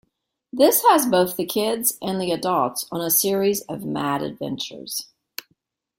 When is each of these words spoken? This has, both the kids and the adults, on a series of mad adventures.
This 0.51 0.81
has, 0.89 1.05
both 1.05 1.37
the 1.37 1.45
kids 1.45 1.95
and 2.01 2.19
the 2.19 2.31
adults, 2.31 2.87
on 2.91 3.01
a 3.01 3.11
series 3.11 3.61
of 3.69 3.85
mad 3.85 4.23
adventures. 4.23 5.09